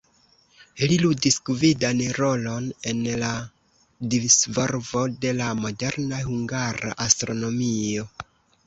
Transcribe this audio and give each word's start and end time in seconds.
Li 0.91 0.95
ludis 1.01 1.35
gvidan 1.49 2.01
rolon 2.21 2.71
en 2.93 3.03
la 3.25 3.29
disvolvo 4.15 5.07
de 5.27 5.37
la 5.43 5.53
moderna 5.63 6.25
hungara 6.31 6.99
astronomio. 7.09 8.11